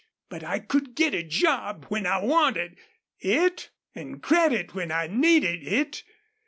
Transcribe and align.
But 0.29 0.43
I 0.43 0.57
could 0.57 0.95
get 0.95 1.13
a 1.13 1.21
job 1.21 1.85
when 1.89 2.07
I 2.07 2.17
wanted 2.23 2.75
it 3.19 3.69
an' 3.93 4.19
credit 4.19 4.73
when 4.73 4.91
I 4.91 5.05
needed 5.05 5.61
it. 5.61 6.01